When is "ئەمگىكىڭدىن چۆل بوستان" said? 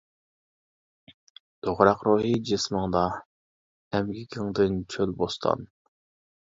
3.97-5.67